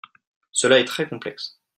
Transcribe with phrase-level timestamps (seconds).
[0.51, 1.59] Cela est trés complexe.